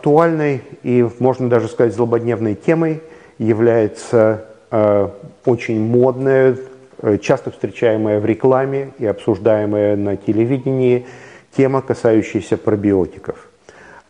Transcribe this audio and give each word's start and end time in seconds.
актуальной 0.00 0.62
и, 0.82 1.06
можно 1.18 1.50
даже 1.50 1.68
сказать, 1.68 1.94
злободневной 1.94 2.54
темой 2.54 3.02
является 3.36 4.46
э, 4.70 5.08
очень 5.44 5.78
модная, 5.78 6.56
э, 7.02 7.18
часто 7.18 7.50
встречаемая 7.50 8.18
в 8.18 8.24
рекламе 8.24 8.92
и 8.98 9.04
обсуждаемая 9.04 9.96
на 9.96 10.16
телевидении 10.16 11.06
тема, 11.54 11.82
касающаяся 11.82 12.56
пробиотиков. 12.56 13.50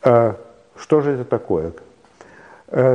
Э, 0.04 0.34
что 0.76 1.00
же 1.00 1.12
это 1.12 1.25
такое? 1.25 1.72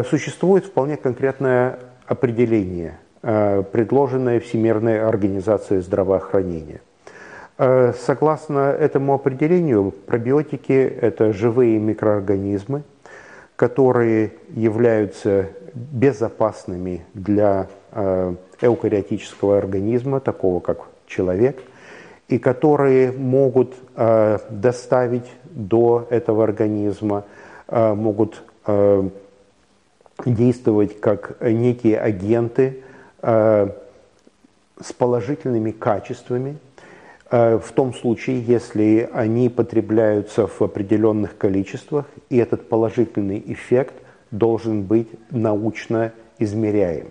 Существует 0.10 0.66
вполне 0.66 0.96
конкретное 0.96 1.80
определение, 2.08 2.98
предложенное 3.22 4.40
Всемирной 4.40 5.06
организацией 5.06 5.82
здравоохранения. 5.82 6.80
Э, 7.58 7.94
согласно 7.94 8.72
этому 8.72 9.14
определению, 9.14 9.92
пробиотики– 9.92 10.74
это 11.02 11.34
живые 11.34 11.80
микроорганизмы, 11.80 12.84
которые 13.56 14.34
являются 14.50 15.50
безопасными 15.74 17.06
для 17.14 17.68
эукариотического 18.62 19.58
организма, 19.58 20.20
такого 20.20 20.60
как 20.60 20.80
человек, 21.08 21.62
и 22.28 22.38
которые 22.38 23.14
могут 23.14 23.74
доставить 24.50 25.32
до 25.46 26.06
этого 26.10 26.44
организма, 26.44 27.24
могут 27.70 28.44
действовать 30.26 31.00
как 31.00 31.42
некие 31.42 32.00
агенты 32.00 32.84
э, 33.22 33.70
с 34.82 34.94
положительными 34.94 35.72
качествами, 35.72 36.52
э, 36.52 36.65
в 37.58 37.72
том 37.74 37.94
случае, 37.94 38.42
если 38.42 39.10
они 39.12 39.50
потребляются 39.50 40.48
в 40.48 40.62
определенных 40.62 41.38
количествах, 41.38 42.06
и 42.30 42.38
этот 42.38 42.70
положительный 42.70 43.44
эффект 43.48 43.96
должен 44.32 44.84
быть 44.84 45.10
научно 45.32 46.12
измеряем. 46.40 47.08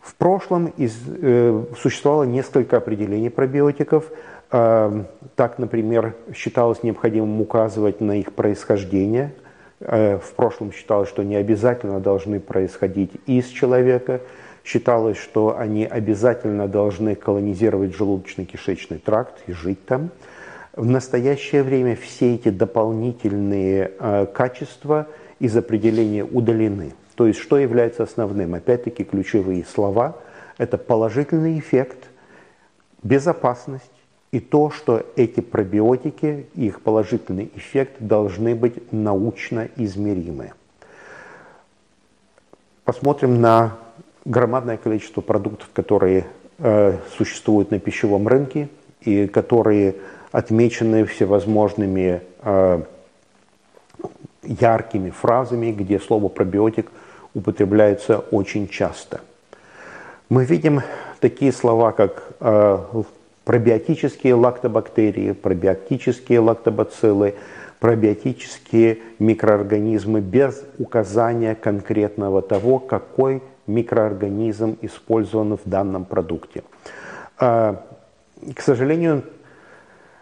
В 0.00 0.14
прошлом 0.16 0.66
из, 0.76 0.94
э, 1.06 1.64
существовало 1.78 2.24
несколько 2.24 2.76
определений 2.76 3.30
пробиотиков. 3.30 4.04
Э, 4.52 5.04
так, 5.34 5.58
например, 5.58 6.14
считалось 6.34 6.82
необходимым 6.82 7.40
указывать 7.40 8.00
на 8.00 8.18
их 8.18 8.32
происхождение– 8.32 9.32
Э, 9.80 10.18
в 10.18 10.32
прошлом 10.34 10.72
считалось, 10.72 11.08
что 11.08 11.22
они 11.22 11.36
обязательно 11.36 12.00
должны 12.00 12.40
происходить 12.40 13.10
из 13.26 13.46
человека. 13.46 14.20
Считалось, 14.64 15.18
что 15.18 15.58
они 15.58 15.84
обязательно 15.84 16.68
должны 16.68 17.14
колонизировать 17.14 17.94
желудочно-кишечный 17.94 18.98
тракт 18.98 19.42
и 19.46 19.52
жить 19.52 19.84
там. 19.84 20.10
В 20.72 20.86
настоящее 20.86 21.62
время 21.62 21.96
все 21.96 22.34
эти 22.34 22.48
дополнительные 22.48 23.92
э, 23.98 24.26
качества 24.32 25.06
из 25.38 25.54
определения 25.54 26.24
удалены. 26.24 26.94
То 27.14 27.26
есть 27.26 27.40
что 27.40 27.58
является 27.58 28.04
основным? 28.04 28.54
Опять-таки 28.54 29.04
ключевые 29.04 29.64
слова– 29.64 30.16
это 30.58 30.78
положительный 30.78 31.58
эффект, 31.58 32.08
безопасность, 33.02 33.84
и 34.32 34.40
то, 34.40 34.70
что 34.70 35.04
эти 35.14 35.40
пробиотики, 35.40 36.46
их 36.54 36.80
положительный 36.80 37.52
эффект 37.54 37.96
должны 38.00 38.54
быть 38.56 38.92
научно 38.92 39.68
измеримы. 39.76 40.54
Посмотрим 42.84 43.40
на 43.40 43.78
громадное 44.24 44.76
количество 44.76 45.20
продуктов, 45.20 45.68
которые 45.72 46.26
э, 46.58 46.98
существуют 47.16 47.70
на 47.70 47.78
пищевом 47.78 48.26
рынке 48.28 48.68
и 49.00 49.26
которые 49.26 49.96
отмечены 50.32 51.04
всевозможными 51.04 52.22
э, 52.42 52.82
яркими 54.42 55.10
фразами, 55.10 55.72
где 55.72 55.98
слово 56.00 56.28
пробиотик 56.28 56.90
употребляется 57.34 58.18
очень 58.18 58.68
часто. 58.68 59.20
Мы 60.28 60.44
видим 60.44 60.80
такие 61.20 61.52
слова, 61.52 61.92
как 61.92 62.22
э, 62.40 62.78
пробиотические 63.44 64.34
лактобактерии, 64.34 65.32
пробиотические 65.32 66.40
лактобациллы, 66.40 67.34
пробиотические 67.78 68.98
микроорганизмы 69.18 70.20
без 70.20 70.64
указания 70.78 71.54
конкретного 71.54 72.40
того, 72.40 72.78
какой 72.78 73.42
микроорганизм 73.66 74.78
использован 74.82 75.56
в 75.56 75.62
данном 75.64 76.04
продукте. 76.04 76.62
А, 77.38 77.84
к 78.54 78.60
сожалению, 78.60 79.24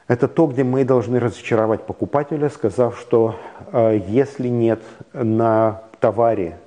это 0.08 0.28
то, 0.28 0.46
где 0.46 0.64
мы 0.64 0.84
должны 0.84 1.18
разочаровать 1.20 1.86
покупателя, 1.86 2.48
сказав, 2.48 2.98
что 2.98 3.36
а, 3.72 3.92
если 3.92 4.48
нет 4.48 4.80
на 5.12 5.82
товаре 6.00 6.58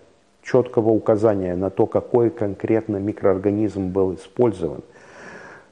четкого 0.44 0.90
указания 0.90 1.56
на 1.56 1.70
то, 1.70 1.88
какой 1.88 2.30
конкретно 2.30 2.98
микроорганизм 2.98 3.90
был 3.90 4.16
использован– 4.16 4.82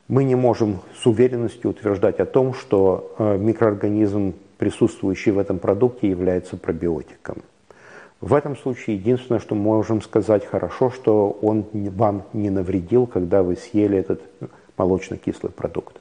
мы 0.08 0.24
не 0.26 0.36
можем 0.36 0.80
с 0.96 1.06
уверенностью 1.06 1.72
утверждать 1.72 2.20
о 2.20 2.26
том, 2.26 2.54
что 2.54 3.16
э, 3.18 3.38
микроорганизм, 3.38 4.34
присутствующий 4.58 5.32
в 5.32 5.40
этом 5.40 5.60
продукте, 5.60 6.10
является 6.10 6.58
пробиотиком. 6.58 7.38
В 8.24 8.36
этом 8.36 8.56
случае 8.56 8.96
единственное, 8.96 9.42
что 9.42 9.54
мы 9.54 9.64
можем 9.64 10.02
сказать 10.02 10.46
хорошо, 10.46 10.90
что 10.90 11.38
он 11.42 11.66
вам 11.74 12.24
не 12.32 12.50
навредил, 12.50 13.06
когда 13.06 13.44
вы 13.44 13.58
съели 13.58 13.98
этот 13.98 14.22
молочно-кислый 14.78 15.52
продукт. 15.52 16.00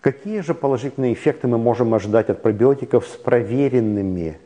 Какие 0.00 0.40
же 0.40 0.54
положительные 0.54 1.12
эффекты 1.12 1.46
мы 1.46 1.58
можем 1.58 1.92
ожидать 1.92 2.30
от 2.30 2.40
пробиотиков 2.40 3.06
с 3.06 3.18
проверенными 3.18 4.38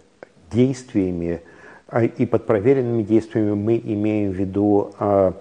действиями? 0.51 1.43
А, 1.87 2.03
и 2.03 2.27
под 2.27 2.45
проверенными 2.45 3.05
действиями 3.05 3.55
мы 3.55 3.77
имеем 3.79 4.33
в 4.33 4.35
виду 4.35 4.95
а, 4.99 5.33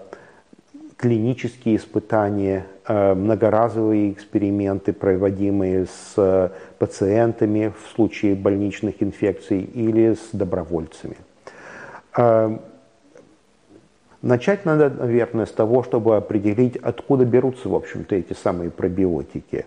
клинические 1.03 1.75
испытания, 1.75 2.65
э, 2.87 3.13
многоразовые 3.13 4.13
эксперименты, 4.13 4.93
проводимые 4.93 5.85
с 5.85 6.13
э, 6.15 6.49
пациентами 6.79 7.73
в 7.77 7.93
случае 7.93 8.35
больничных 8.35 9.03
инфекций 9.03 9.59
или 9.59 10.13
с 10.13 10.29
добровольцами. 10.31 11.17
Э, 12.15 12.57
начать 14.21 14.63
надо, 14.63 14.89
наверное, 14.91 15.45
с 15.45 15.51
того, 15.51 15.83
чтобы 15.83 16.15
определить, 16.15 16.77
откуда 16.77 17.25
берутся, 17.25 17.67
в 17.67 17.75
общем-то, 17.75 18.15
эти 18.15 18.31
самые 18.31 18.71
пробиотики. 18.71 19.65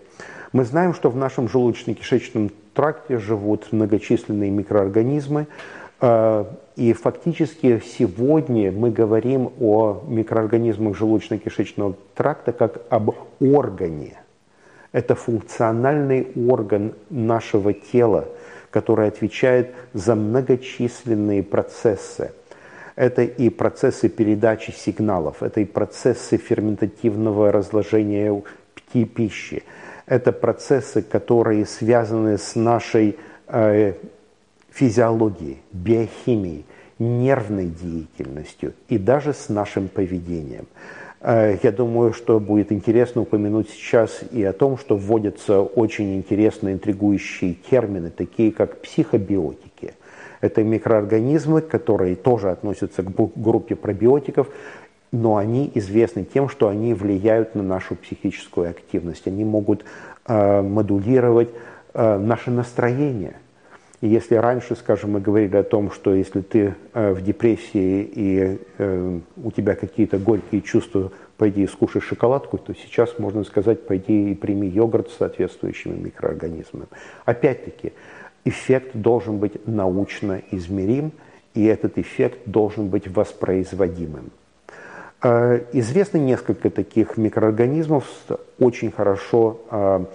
Мы 0.53 0.63
знаем, 0.63 0.95
что 0.95 1.11
в 1.11 1.15
нашем 1.15 1.45
желудочно-кишечном 1.45 2.51
тракте 2.73 3.19
живут 3.19 3.71
многочисленные 3.71 4.49
микроорганизмы, 4.49 5.45
и 6.77 6.93
фактически 6.93 7.81
сегодня 7.83 8.71
мы 8.71 8.91
говорим 8.91 9.51
о 9.59 10.03
микроорганизмах 10.07 10.95
желудочно-кишечного 10.95 11.95
тракта 12.13 12.51
как 12.51 12.83
об 12.89 13.15
органе. 13.39 14.19
Это 14.91 15.15
функциональный 15.15 16.27
орган 16.35 16.93
нашего 17.09 17.73
тела, 17.73 18.29
который 18.69 19.07
отвечает 19.07 19.73
за 19.93 20.13
многочисленные 20.13 21.41
процессы. 21.41 22.31
Это 22.95 23.23
и 23.23 23.49
процессы 23.49 24.07
передачи 24.07 24.69
сигналов, 24.69 25.41
это 25.41 25.61
и 25.61 25.65
процессы 25.65 26.37
ферментативного 26.37 27.51
разложения 27.51 28.43
пищи, 28.91 29.63
это 30.05 30.31
процессы, 30.31 31.01
которые 31.01 31.65
связаны 31.65 32.37
с 32.37 32.55
нашей 32.55 33.17
э, 33.47 33.93
физиологией, 34.77 35.57
биохимией, 35.73 36.65
нервной 36.99 37.67
деятельностью 37.67 38.73
и 38.89 38.97
даже 38.97 39.33
с 39.33 39.49
нашим 39.49 39.87
поведением. 39.87 40.67
Э, 41.21 41.57
я 41.61 41.71
думаю, 41.71 42.13
что 42.13 42.39
будет 42.39 42.71
интересно 42.71 43.21
упомянуть 43.21 43.69
сейчас 43.69 44.21
и 44.31 44.43
о 44.43 44.53
том, 44.53 44.77
что 44.77 44.95
вводятся 44.95 45.61
очень 45.61 46.15
интересные, 46.15 46.75
интригующие 46.75 47.55
термины, 47.69 48.11
такие 48.11 48.51
как 48.51 48.81
психобиотики. 48.81 49.93
Это 50.41 50.63
микроорганизмы, 50.63 51.61
которые 51.61 52.15
тоже 52.15 52.51
относятся 52.51 53.01
к 53.01 53.11
группе 53.35 53.75
пробиотиков, 53.75 54.47
но 55.11 55.37
они 55.37 55.71
известны 55.73 56.23
тем, 56.23 56.49
что 56.49 56.67
они 56.67 56.93
влияют 56.93 57.55
на 57.55 57.63
нашу 57.63 57.95
психическую 57.95 58.69
активность. 58.69 59.25
Они 59.25 59.43
могут 59.43 59.85
э, 60.27 60.61
модулировать 60.61 61.49
э, 61.93 62.17
наше 62.19 62.51
настроение– 62.51 63.37
если 64.01 64.35
раньше, 64.35 64.75
скажем, 64.75 65.13
мы 65.13 65.19
говорили 65.19 65.55
о 65.55 65.63
том, 65.63 65.91
что 65.91 66.13
если 66.13 66.41
ты 66.41 66.75
э, 66.93 67.11
в 67.13 67.23
депрессии 67.23 68.03
и 68.03 68.59
э, 68.77 69.19
у 69.43 69.51
тебя 69.51 69.75
какие-то 69.75 70.19
горькие 70.19 70.61
чувства, 70.61 71.11
пойди 71.37 71.63
и 71.63 71.67
скушай 71.67 72.01
шоколадку, 72.01 72.59
то 72.59 72.75
сейчас 72.75 73.17
можно 73.17 73.43
сказать, 73.43 73.87
пойди 73.87 74.31
и 74.31 74.35
прими 74.35 74.67
йогурт 74.67 75.09
с 75.09 75.17
соответствующими 75.17 75.95
микроорганизмами. 75.95 76.87
Опять-таки, 77.25 77.93
эффект 78.45 78.91
должен 78.93 79.39
быть 79.39 79.67
научно 79.67 80.41
измерим, 80.51 81.11
и 81.55 81.65
этот 81.65 81.97
эффект 81.97 82.41
должен 82.45 82.89
быть 82.89 83.07
воспроизводимым. 83.07 84.29
Э, 85.23 85.61
известно 85.73 86.19
несколько 86.19 86.69
таких 86.69 87.17
микроорганизмов, 87.17 88.05
очень 88.59 88.91
хорошо 88.91 90.07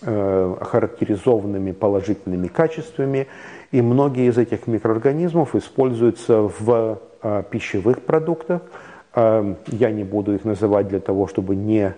охарактеризованными 0.00 1.72
положительными 1.72 2.46
качествами, 2.48 3.26
и 3.72 3.82
многие 3.82 4.28
из 4.28 4.38
этих 4.38 4.66
микроорганизмов 4.66 5.54
используются 5.54 6.50
в 6.58 7.00
пищевых 7.50 8.02
продуктах, 8.02 8.62
я 9.16 9.90
не 9.90 10.04
буду 10.04 10.34
их 10.34 10.44
называть 10.44 10.86
для 10.86 11.00
того, 11.00 11.26
чтобы 11.26 11.56
не 11.56 11.94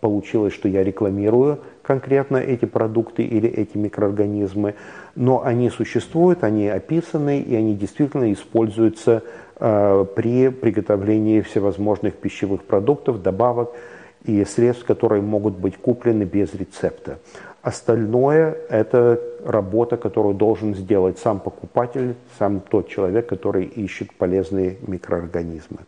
получилось, 0.00 0.52
что 0.52 0.68
я 0.68 0.82
рекламирую 0.82 1.60
конкретно 1.82 2.38
эти 2.38 2.64
продукты 2.64 3.22
или 3.22 3.48
эти 3.48 3.78
микроорганизмы, 3.78 4.74
но 5.14 5.44
они 5.44 5.70
существуют, 5.70 6.42
они 6.42 6.66
описаны, 6.66 7.38
и 7.40 7.54
они 7.54 7.76
действительно 7.76 8.32
используются 8.32 9.22
при 9.56 10.48
приготовлении 10.48 11.40
всевозможных 11.42 12.14
пищевых 12.14 12.64
продуктов, 12.64 13.22
добавок 13.22 13.70
и 14.24 14.44
средств, 14.44 14.84
которые 14.84 15.22
могут 15.22 15.56
быть 15.56 15.76
куплены 15.76 16.24
без 16.24 16.54
рецепта. 16.54 17.18
Остальное– 17.62 18.56
это 18.70 19.20
работа, 19.44 19.96
которую 19.96 20.34
должен 20.34 20.74
сделать 20.74 21.18
сам 21.18 21.40
покупатель, 21.40 22.14
сам 22.38 22.60
тот 22.60 22.88
человек, 22.88 23.26
который 23.26 23.64
ищет 23.64 24.12
полезные 24.14 24.78
микроорганизмы. 24.86 25.78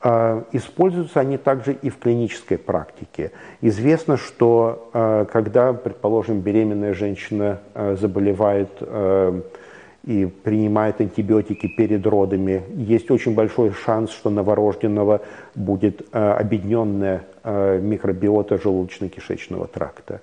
А, 0.00 0.44
используются 0.52 1.20
они 1.20 1.38
также 1.38 1.72
и 1.72 1.90
в 1.90 1.98
клинической 1.98 2.56
практике. 2.56 3.32
Известно, 3.60 4.16
что 4.16 4.90
а, 4.92 5.24
когда, 5.24 5.72
предположим, 5.72 6.40
беременная 6.40 6.94
женщина 6.94 7.60
а, 7.74 7.96
заболевает 7.96 8.70
и 10.08 10.24
принимает 10.24 11.02
антибиотики 11.02 11.66
перед 11.66 12.06
родами, 12.06 12.62
есть 12.74 13.10
очень 13.10 13.34
большой 13.34 13.72
шанс, 13.72 14.10
что 14.10 14.30
новорожденного 14.30 15.20
будет 15.54 16.02
объединенная 16.12 17.26
микробиота 17.44 18.54
желудочно-кишечного 18.54 19.68
тракта. 19.68 20.22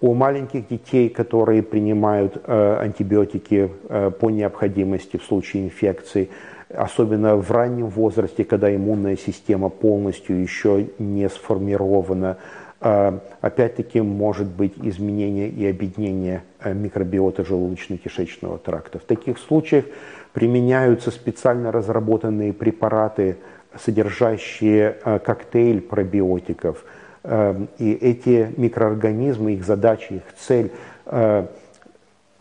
У 0.00 0.14
маленьких 0.14 0.66
детей, 0.66 1.08
которые 1.08 1.62
принимают 1.62 2.42
антибиотики 2.48 3.70
по 4.18 4.30
необходимости 4.30 5.16
в 5.16 5.22
случае 5.22 5.66
инфекции, 5.66 6.28
особенно 6.68 7.36
в 7.36 7.48
раннем 7.52 7.86
возрасте, 7.86 8.42
когда 8.42 8.74
иммунная 8.74 9.16
система 9.16 9.68
полностью 9.68 10.42
еще 10.42 10.88
не 10.98 11.28
сформирована. 11.28 12.38
А, 12.78 13.20
опять-таки 13.40 14.02
может 14.02 14.48
быть 14.48 14.74
изменение 14.82 15.48
и 15.48 15.66
объединение 15.66 16.42
э, 16.60 16.74
микробиота 16.74 17.42
желудочно-кишечного 17.42 18.58
тракта. 18.58 18.98
В 18.98 19.04
таких 19.04 19.38
случаях 19.38 19.86
применяются 20.34 21.10
специально 21.10 21.72
разработанные 21.72 22.52
препараты, 22.52 23.38
содержащие 23.82 24.98
э, 25.02 25.18
коктейль 25.20 25.80
пробиотиков. 25.80 26.84
Э, 27.22 27.66
и 27.78 27.92
эти 27.92 28.52
микроорганизмы, 28.58 29.54
их 29.54 29.64
задача, 29.64 30.14
их 30.14 30.22
цель 30.38 30.70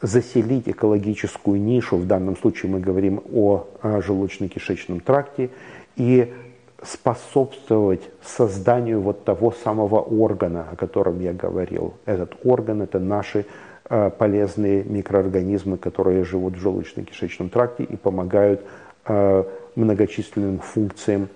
заселить 0.01 0.67
экологическую 0.67 1.61
нишу, 1.61 1.97
в 1.97 2.05
данном 2.05 2.35
случае 2.35 2.71
мы 2.71 2.79
говорим 2.79 3.21
о 3.31 3.67
желудочно-кишечном 3.81 4.99
тракте, 5.01 5.49
и 5.95 6.33
способствовать 6.83 8.01
созданию 8.21 9.01
вот 9.01 9.23
того 9.23 9.51
самого 9.51 9.99
органа, 9.99 10.67
о 10.71 10.75
котором 10.75 11.19
я 11.19 11.33
говорил. 11.33 11.93
Этот 12.05 12.35
орган– 12.43 12.81
это 12.83 12.99
наши 12.99 13.45
э, 13.89 14.09
полезные 14.09 14.83
микроорганизмы, 14.83 15.77
которые 15.77 16.23
живут 16.23 16.55
в 16.55 16.61
желудочно-кишечном 16.61 17.49
тракте 17.49 17.83
и 17.83 17.95
помогают 17.95 18.61
э, 19.05 19.43
многочисленным 19.75 20.59
функциям 20.59 21.29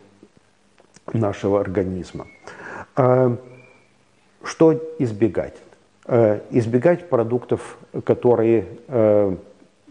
нашего 1.13 1.59
организма. 1.59 2.27
Э, 2.95 3.35
что 4.43 4.73
избегать? 4.99 5.55
Избегать 6.49 7.07
продуктов, 7.07 7.77
которые 8.03 8.65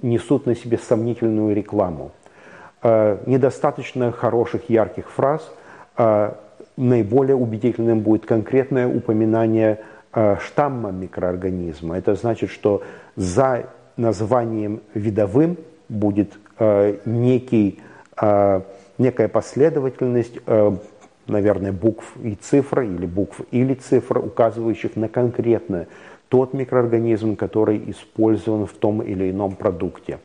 несут 0.02 0.46
на 0.46 0.56
себе 0.56 0.76
сомнительную 0.78 1.54
рекламу. 1.54 2.10
Э, 2.82 3.18
недостаточно 3.26 4.12
хороших 4.12 4.70
ярких 4.70 5.10
фраз. 5.10 5.50
Наиболее 6.76 7.34
убедительным 7.34 8.00
будет 8.00 8.24
конкретное 8.24 8.86
упоминание 8.86 9.80
штамма 10.12 10.92
микроорганизма. 10.92 11.98
Это 11.98 12.14
значит, 12.14 12.50
что 12.50 12.84
за 13.16 13.66
названием 13.96 14.80
видовым 14.94 15.56
будет 15.88 16.38
некий, 17.04 17.80
некая 18.16 19.28
последовательность 19.28 20.38
наверное, 21.28 21.72
букв 21.72 22.16
и 22.22 22.34
цифр, 22.34 22.80
или 22.80 23.06
букв 23.06 23.40
или 23.50 23.74
цифр, 23.74 24.18
указывающих 24.18 24.96
на 24.96 25.08
конкретно 25.08 25.86
тот 26.28 26.52
микроорганизм, 26.52 27.36
который 27.36 27.82
использован 27.90 28.66
в 28.66 28.72
том 28.72 29.02
или 29.02 29.30
ином 29.30 29.52
продукте. 29.56 30.18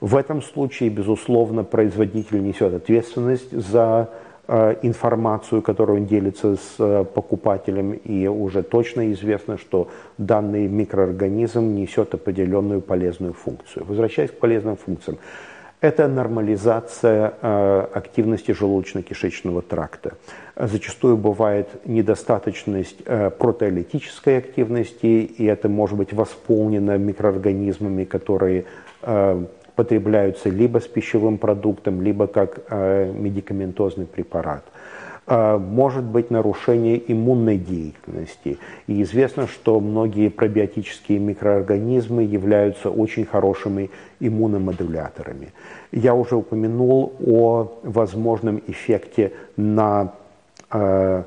В 0.00 0.16
этом 0.16 0.42
случае, 0.42 0.90
безусловно, 0.90 1.64
производитель 1.64 2.42
несет 2.42 2.74
ответственность 2.74 3.50
за 3.50 4.10
э, 4.46 4.76
информацию, 4.82 5.62
которую 5.62 6.00
он 6.00 6.06
делится 6.06 6.56
с 6.56 6.74
э, 6.78 7.04
покупателем, 7.04 7.92
и 7.92 8.26
уже 8.26 8.62
точно 8.62 9.12
известно, 9.12 9.56
что 9.56 9.88
данный 10.18 10.68
микроорганизм 10.68 11.74
несет 11.74 12.12
определенную 12.14 12.82
полезную 12.82 13.32
функцию. 13.32 13.86
Возвращаясь 13.86 14.30
к 14.30 14.38
полезным 14.38 14.76
функциям, 14.76 15.18
это 15.80 16.08
нормализация 16.08 17.32
э, 17.40 17.86
активности 17.94 18.50
желудочно-кишечного 18.50 19.62
тракта. 19.62 20.14
Зачастую 20.56 21.16
бывает 21.16 21.68
недостаточность 21.86 23.04
протеолитической 23.04 24.38
активности, 24.38 25.06
и 25.06 25.44
это 25.44 25.68
может 25.68 25.96
быть 25.98 26.14
восполнено 26.14 26.96
микроорганизмами, 26.96 28.04
которые 28.04 28.64
потребляются 29.76 30.48
либо 30.48 30.80
с 30.80 30.88
пищевым 30.88 31.38
продуктом, 31.38 32.02
либо 32.02 32.26
как 32.26 32.70
медикаментозный 32.70 34.06
препарат. 34.06 34.64
А, 35.28 35.58
может 35.58 36.04
быть 36.04 36.30
нарушение 36.30 37.02
иммунной 37.12 37.58
деятельности. 37.58 38.58
И 38.86 39.02
известно, 39.02 39.48
что 39.48 39.80
многие 39.80 40.28
пробиотические 40.28 41.18
микроорганизмы 41.18 42.22
являются 42.22 42.90
очень 42.90 43.24
хорошими 43.24 43.90
иммуномодуляторами. 44.20 45.52
Я 45.90 46.14
уже 46.14 46.36
упомянул 46.36 47.12
о 47.26 47.80
возможном 47.82 48.62
эффекте 48.68 49.32
на 49.56 50.12
э, 50.70 51.24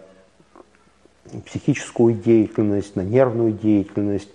психическую 1.46 2.14
деятельность, 2.14 2.96
на 2.96 3.02
нервную 3.02 3.52
деятельность. 3.52 4.30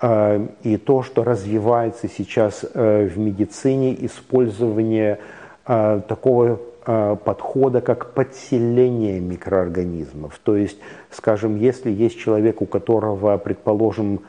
Э, 0.00 0.46
и 0.62 0.76
то, 0.76 1.02
что 1.02 1.24
развивается 1.24 2.08
сейчас 2.08 2.64
э, 2.74 3.06
в 3.06 3.18
медицине, 3.18 3.96
использование 4.04 5.18
э, 5.66 6.00
такого 6.08 6.60
Э, 6.86 7.14
подхода 7.24 7.82
как 7.82 8.14
подселение 8.14 9.20
микроорганизмов. 9.20 10.40
То 10.42 10.56
есть, 10.56 10.78
скажем, 11.10 11.56
если 11.56 11.90
есть 11.90 12.18
человек, 12.18 12.62
у 12.62 12.66
которого, 12.66 13.36
предположим, 13.36 14.20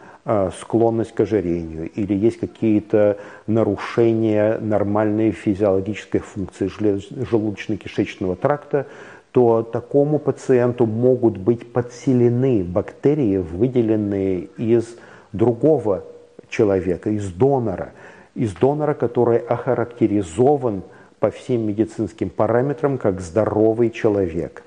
склонность 0.60 1.14
к 1.14 1.22
ожирению 1.22 1.90
или 1.90 2.14
есть 2.14 2.40
какие-то 2.40 3.18
нарушения 3.48 4.60
нормальной 4.60 5.32
физиологической 5.32 6.20
функции 6.20 6.68
желудочно-кишечного 6.68 8.36
тракта, 8.36 8.86
то 9.32 9.64
такому 9.64 10.20
пациенту 10.20 10.86
могут 10.86 11.38
быть 11.38 11.74
подселены 11.74 12.64
бактерии, 12.64 13.38
выделенные 13.38 14.50
из 14.58 14.96
другого 15.34 16.04
человека, 16.50 17.10
из 17.10 17.32
донора, 17.32 17.94
из 18.36 18.54
донора, 18.54 18.94
который 18.94 19.38
охарактеризован 19.38 20.84
по 21.20 21.32
всем 21.32 21.68
медицинским 21.68 22.30
параметрам 22.30 22.98
как 22.98 23.22
здоровый 23.22 23.92
человек. 23.92 24.64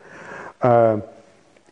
А, 0.61 1.01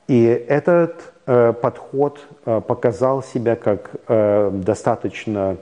и 0.08 0.24
этот 0.24 1.12
э, 1.26 1.52
подход 1.52 2.20
э, 2.44 2.60
показал 2.60 3.22
себя 3.22 3.56
как 3.56 3.90
э, 4.08 4.50
достаточно 4.52 5.56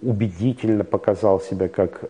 убедительно 0.00 0.82
показал 0.82 1.40
себя 1.42 1.68
как 1.68 2.04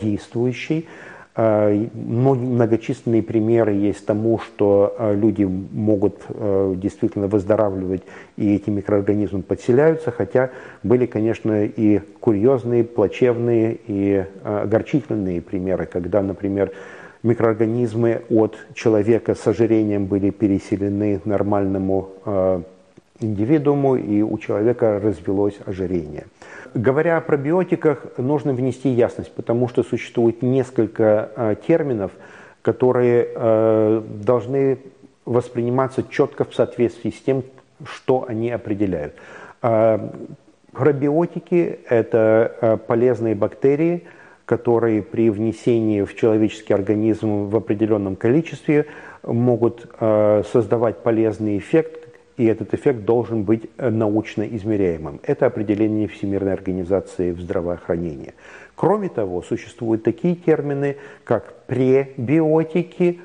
действующий. 0.00 0.88
Многочисленные 1.36 3.22
примеры 3.22 3.72
есть 3.74 4.06
тому, 4.06 4.38
что 4.38 4.96
люди 5.14 5.44
могут 5.44 6.22
действительно 6.80 7.26
выздоравливать, 7.26 8.02
и 8.38 8.54
эти 8.54 8.70
микроорганизмы 8.70 9.42
подселяются, 9.42 10.10
хотя 10.10 10.48
были, 10.82 11.04
конечно, 11.04 11.64
и 11.64 12.00
курьезные, 12.20 12.84
плачевные 12.84 13.78
и 13.86 14.24
огорчительные 14.44 15.42
примеры, 15.42 15.84
когда, 15.84 16.22
например, 16.22 16.72
микроорганизмы 17.22 18.22
от 18.30 18.56
человека 18.72 19.34
с 19.34 19.46
ожирением 19.46 20.06
были 20.06 20.30
переселены 20.30 21.20
нормальному 21.26 22.64
индивидууму, 23.20 23.96
и 23.96 24.22
у 24.22 24.38
человека 24.38 25.00
развелось 25.02 25.58
ожирение. 25.64 26.26
Говоря 26.74 27.16
о 27.16 27.20
пробиотиках, 27.20 28.18
нужно 28.18 28.52
внести 28.52 28.90
ясность, 28.90 29.32
потому 29.34 29.68
что 29.68 29.82
существует 29.82 30.42
несколько 30.42 31.30
э, 31.34 31.56
терминов, 31.66 32.10
которые 32.62 33.28
э, 33.34 34.02
должны 34.22 34.78
восприниматься 35.24 36.04
четко 36.08 36.44
в 36.44 36.54
соответствии 36.54 37.10
с 37.10 37.20
тем, 37.20 37.42
что 37.84 38.26
они 38.28 38.50
определяют. 38.50 39.14
Пробиотики– 40.72 41.80
это 41.88 42.80
полезные 42.86 43.34
бактерии, 43.34 44.04
которые 44.44 45.02
при 45.02 45.30
внесении 45.30 46.02
в 46.02 46.14
человеческий 46.14 46.74
организм 46.74 47.48
в 47.48 47.56
определенном 47.56 48.14
количестве 48.14 48.86
могут 49.24 49.88
создавать 49.98 51.02
полезный 51.02 51.58
эффект, 51.58 51.95
и 52.36 52.44
этот 52.44 52.74
эффект 52.74 53.04
должен 53.04 53.44
быть 53.44 53.68
э, 53.78 53.90
научно 53.90 54.42
измеряемым. 54.42 55.20
Это 55.22 55.46
определение 55.46 56.06
Всемирной 56.06 56.52
организации 56.52 57.32
в 57.32 57.40
здравоохранении. 57.40 58.34
Кроме 58.74 59.08
того, 59.08 59.42
существуют 59.42 60.02
такие 60.02 60.34
термины, 60.34 60.96
как 61.24 61.54
пребиотики, 61.66 63.20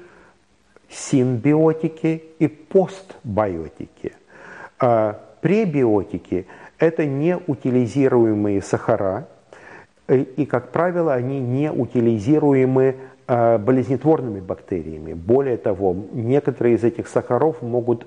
синбиотики 0.89 2.24
и 2.39 2.48
постбиотики. 2.48 4.13
А 4.80 5.20
пребиотики– 5.41 6.48
это 6.80 7.06
неутилизируемые 7.06 8.62
сахара, 8.62 9.27
и, 10.08 10.46
как 10.46 10.72
правило, 10.72 11.13
они 11.13 11.39
не 11.39 11.72
утилизируемы 11.72 12.96
а, 13.27 13.58
болезнетворными 13.58 14.41
бактериями. 14.41 15.13
Более 15.13 15.56
того, 15.56 15.96
некоторые 16.12 16.75
из 16.75 16.84
этих 16.84 17.08
сахаров 17.08 17.62
могут 17.62 18.06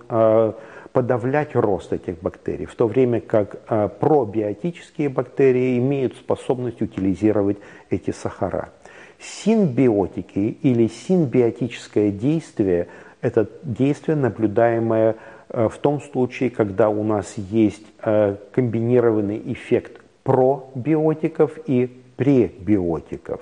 подавлять 0.94 1.56
рост 1.56 1.92
этих 1.92 2.20
бактерий, 2.20 2.66
в 2.66 2.74
то 2.76 2.86
время 2.86 3.20
как 3.20 3.56
э, 3.68 3.88
пробиотические 3.88 5.08
бактерии 5.08 5.76
имеют 5.78 6.14
способность 6.14 6.80
утилизировать 6.80 7.56
эти 7.90 8.12
сахара. 8.12 8.70
Синбиотики 9.18 10.56
или 10.62 10.86
синбиотическое 10.86 12.12
действие– 12.12 12.86
это 13.22 13.50
действие, 13.64 14.16
наблюдаемое 14.16 15.16
э, 15.48 15.68
в 15.68 15.76
том 15.78 16.00
случае, 16.00 16.50
когда 16.50 16.88
у 16.88 17.02
нас 17.02 17.34
есть 17.38 17.86
э, 18.00 18.36
комбинированный 18.52 19.42
эффект 19.52 20.00
пробиотиков 20.22 21.58
и 21.66 21.90
пребиотиков. 22.16 23.40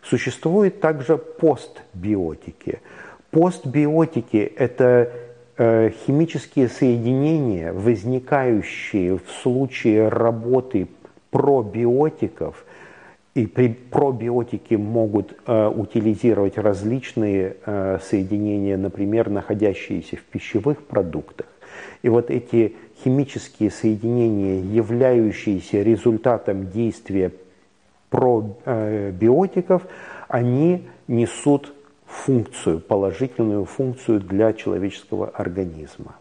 Существуют 0.00 0.80
также 0.80 1.18
постбиотики. 1.18 2.78
Постбиотики– 3.32 4.36
это 4.56 5.10
химические 5.56 6.68
соединения, 6.68 7.72
возникающие 7.72 9.16
в 9.16 9.30
случае 9.42 10.08
работы 10.08 10.88
пробиотиков, 11.30 12.64
и 13.34 13.46
при 13.46 13.68
пробиотики 13.68 14.74
могут 14.74 15.36
э, 15.46 15.66
утилизировать 15.66 16.56
различные 16.56 17.56
э, 17.66 17.98
соединения, 18.00 18.76
например, 18.76 19.28
находящиеся 19.28 20.16
в 20.16 20.22
пищевых 20.22 20.84
продуктах. 20.86 21.46
И 22.02 22.08
вот 22.08 22.30
эти 22.30 22.76
химические 23.02 23.70
соединения, 23.70 24.62
являющиеся 24.62 25.82
результатом 25.82 26.70
действия 26.70 27.32
пробиотиков, 28.10 29.82
они 30.28 30.86
несут 31.08 31.74
функцию, 32.24 32.80
положительную 32.80 33.66
функцию 33.66 34.20
для 34.20 34.52
человеческого 34.54 35.28
организма. 35.28 36.14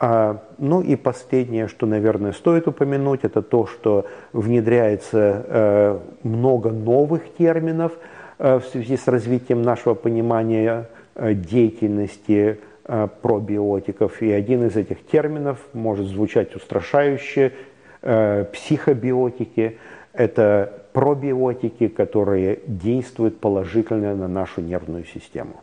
А, 0.00 0.42
ну 0.58 0.80
и 0.80 0.96
последнее, 0.96 1.68
что, 1.68 1.86
наверное, 1.86 2.32
стоит 2.32 2.66
упомянуть, 2.66 3.20
это 3.24 3.42
то, 3.42 3.66
что 3.66 4.06
внедряется 4.32 5.44
э, 5.46 5.98
много 6.22 6.70
новых 6.70 7.22
терминов 7.36 7.92
э, 8.38 8.58
в 8.58 8.64
связи 8.64 8.96
с 8.96 9.06
развитием 9.06 9.62
нашего 9.62 9.94
понимания 9.94 10.88
э, 11.14 11.34
деятельности 11.34 12.58
пробиотиков. 13.22 14.20
И 14.20 14.30
один 14.30 14.66
из 14.66 14.76
этих 14.76 15.06
терминов 15.06 15.58
может 15.72 16.06
звучать 16.06 16.54
устрашающе, 16.54 17.52
психобиотики. 18.02 19.78
Это 20.12 20.83
пробиотики, 20.94 21.88
которые 21.88 22.60
действуют 22.68 23.40
положительно 23.40 24.14
на 24.14 24.28
нашу 24.28 24.60
нервную 24.60 25.04
систему. 25.04 25.60